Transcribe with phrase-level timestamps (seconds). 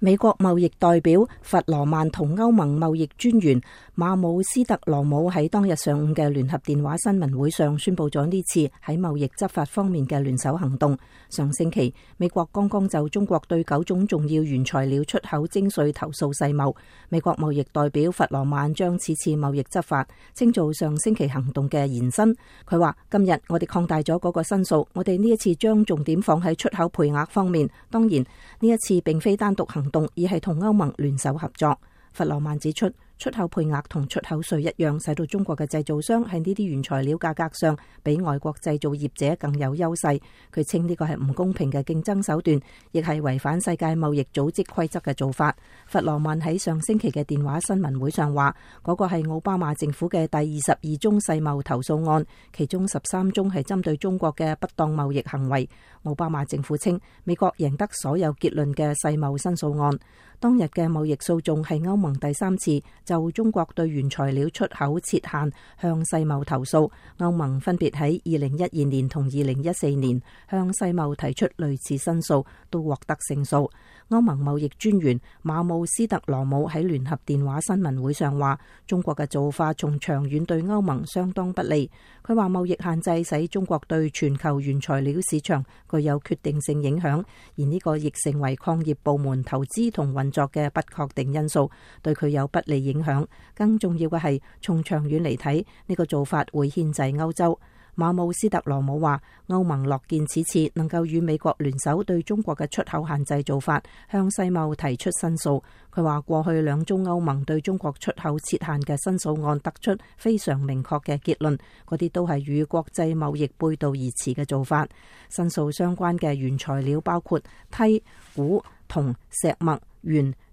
[0.00, 3.60] 美国贸易代表弗罗曼同欧盟贸易专员
[3.96, 10.96] 马姆斯特罗姆喺当日上午嘅联合电话新闻会上宣布咗呢次喺贸易执法方面嘅联手行动。
[11.30, 16.72] 上星期美国刚刚就中国对九种重要原材料出口征税投诉世贸，
[17.08, 22.32] 美国贸易代表弗罗曼将此次贸易执法称做上星期行动嘅延伸。
[22.68, 27.68] 佢话：今日我哋扩大咗嗰个申诉，我哋呢一次将重点放喺出口配额方面。
[27.90, 28.20] 当然，
[28.60, 29.87] 呢一次并非单独行。
[29.90, 31.78] 动，而系同欧盟联手合作，
[32.12, 32.90] 弗罗曼指出。
[33.18, 40.06] 出口配额同出口税一样，使到中国嘅制造商喺呢啲原材料价格上比外国制造业者更有优势。
[40.54, 42.58] 佢称呢个系唔公平嘅竞争手段，
[42.92, 45.54] 亦系违反世界贸易组织规则嘅做法。
[45.86, 48.54] 弗罗曼喺上星期嘅电话新闻会上话，
[48.84, 52.24] 嗰个系奥巴马政府嘅第二十二宗世贸投诉案，
[52.56, 55.68] 其中十三宗系针对中国嘅不当贸易行为。
[56.04, 59.98] 奥巴马政府称，美国赢得所有结论嘅世贸申诉案。
[60.40, 62.80] 当日嘅贸易诉讼系欧盟第三次。
[63.08, 73.70] 就中国对原材料出口设限向世贸投诉，欧盟分别喺二零一二年同二零一四年向世贸提出类似申诉，都获得胜诉。
[74.10, 81.90] 欧盟贸易专员马姆斯特罗姆喺联合电话新闻会上话，中国嘅做法从长远对欧盟相当不利。
[82.22, 87.24] 佢话贸易限制使中国对全球原材料市场具有决定性影响，
[87.56, 91.70] 而呢个亦成为矿业部门投资同运作嘅不确定因素，
[92.02, 92.97] 对佢有不利影。
[92.98, 97.58] 影响，更重要嘅系从长远嚟睇，呢个做法会牵制欧洲。
[97.94, 105.60] 马姆斯特罗姆话，欧盟乐见此次能够与美国联手对中国嘅出口限制做法向世贸提出申诉。
[105.92, 111.56] 佢话过去两宗欧盟对中国出口设限嘅申诉案得出非常明确嘅结论，
[111.88, 114.86] 嗰啲都系与国际贸易背道而驰嘅做法。
[115.30, 117.38] 申诉相关嘅原材料包括
[117.72, 118.00] 梯、
[118.36, 120.32] 钴、铜、石墨、铅。